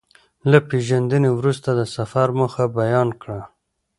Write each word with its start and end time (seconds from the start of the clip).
له 0.51 0.57
پېژندنې 0.69 1.29
وروسته 1.33 1.69
د 1.79 1.81
سفر 1.95 2.27
موخه 2.37 2.65
بيان 2.79 3.09
کړه. 3.21 3.39